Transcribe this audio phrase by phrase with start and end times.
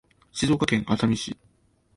[0.33, 1.37] 静岡県熱海市